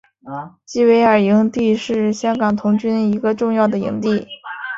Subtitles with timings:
[0.65, 4.27] 基维尔营地是香港童军一个重要的营地。